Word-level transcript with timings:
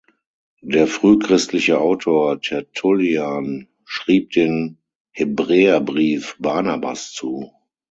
Der 0.63 0.87
frühchristliche 0.87 1.79
Autor 1.79 2.41
Tertullian 2.41 3.67
schrieb 3.85 4.31
den 4.31 4.79
Hebräerbrief 5.11 6.37
Barnabas 6.39 7.11
zu. 7.13 7.51